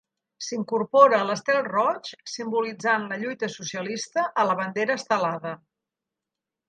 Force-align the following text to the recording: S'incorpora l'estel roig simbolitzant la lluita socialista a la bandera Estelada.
S'incorpora 0.43 1.19
l'estel 1.29 1.59
roig 1.67 2.09
simbolitzant 2.37 3.07
la 3.11 3.21
lluita 3.25 3.53
socialista 3.59 4.25
a 4.45 4.47
la 4.53 4.57
bandera 4.63 4.97
Estelada. 5.03 5.57